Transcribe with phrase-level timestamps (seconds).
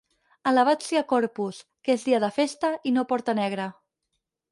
[0.51, 3.69] Alabat sia Corpus, que és dia de festa i no porta negra.